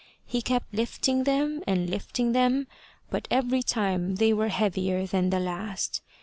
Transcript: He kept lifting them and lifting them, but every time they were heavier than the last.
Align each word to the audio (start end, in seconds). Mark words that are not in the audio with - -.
He 0.25 0.41
kept 0.41 0.73
lifting 0.73 1.25
them 1.25 1.61
and 1.67 1.87
lifting 1.87 2.31
them, 2.31 2.65
but 3.11 3.27
every 3.29 3.61
time 3.61 4.15
they 4.15 4.33
were 4.33 4.47
heavier 4.47 5.05
than 5.05 5.29
the 5.29 5.39
last. 5.39 6.01